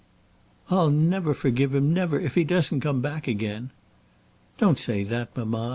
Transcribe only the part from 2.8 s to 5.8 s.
back again." "Don't say that, mamma.